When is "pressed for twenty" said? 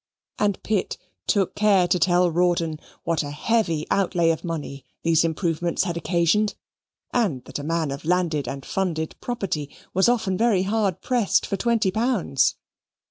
11.01-11.91